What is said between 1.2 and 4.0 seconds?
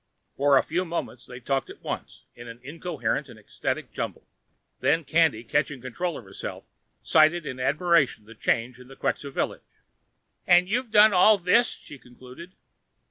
they talked at once, in an incoherent and ecstatic